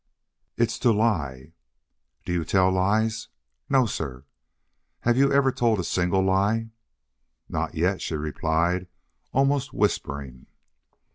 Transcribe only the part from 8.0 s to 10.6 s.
she replied, almost whispering.